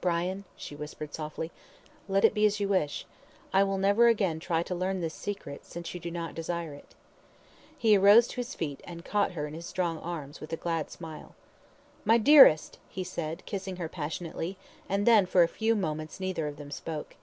[0.00, 1.52] "Brian," she whispered softly,
[2.08, 3.04] "let it be as you wish.
[3.52, 6.94] I will never again try to learn this secret, since you do not desire it."
[7.76, 10.90] He arose to his feet, and caught her in his strong arms, with a glad
[10.90, 11.34] smile.
[12.06, 14.56] "My dearest," he said, kissing her passionately,
[14.88, 17.16] and then for a few moments neither of them spoke.